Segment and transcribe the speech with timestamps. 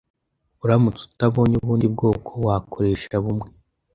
[0.63, 3.47] uramutse utabonye ubundi bwoko wakoresha bumwe